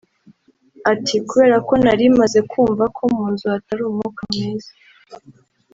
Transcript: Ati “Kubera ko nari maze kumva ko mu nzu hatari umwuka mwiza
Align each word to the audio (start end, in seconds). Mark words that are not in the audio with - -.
Ati 0.91 1.15
“Kubera 1.27 1.57
ko 1.67 1.73
nari 1.83 2.05
maze 2.19 2.39
kumva 2.51 2.83
ko 2.95 3.03
mu 3.15 3.25
nzu 3.31 3.45
hatari 3.53 3.81
umwuka 3.85 4.21
mwiza 4.31 4.71